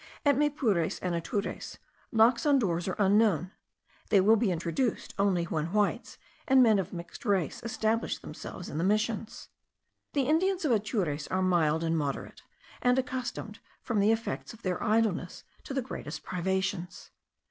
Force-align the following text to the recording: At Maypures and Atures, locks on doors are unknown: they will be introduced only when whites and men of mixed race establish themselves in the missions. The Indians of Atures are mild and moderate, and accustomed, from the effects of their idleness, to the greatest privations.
At 0.25 0.35
Maypures 0.35 0.97
and 1.03 1.13
Atures, 1.13 1.77
locks 2.11 2.43
on 2.47 2.57
doors 2.57 2.87
are 2.87 2.95
unknown: 2.97 3.51
they 4.09 4.19
will 4.19 4.35
be 4.35 4.49
introduced 4.51 5.13
only 5.19 5.43
when 5.43 5.73
whites 5.73 6.17
and 6.47 6.63
men 6.63 6.79
of 6.79 6.91
mixed 6.91 7.23
race 7.23 7.61
establish 7.61 8.17
themselves 8.17 8.67
in 8.67 8.79
the 8.79 8.83
missions. 8.83 9.49
The 10.13 10.23
Indians 10.23 10.65
of 10.65 10.71
Atures 10.71 11.27
are 11.27 11.43
mild 11.43 11.83
and 11.83 11.95
moderate, 11.95 12.41
and 12.81 12.97
accustomed, 12.97 13.59
from 13.83 13.99
the 13.99 14.11
effects 14.11 14.53
of 14.53 14.63
their 14.63 14.81
idleness, 14.83 15.43
to 15.65 15.73
the 15.75 15.83
greatest 15.83 16.23
privations. 16.23 17.11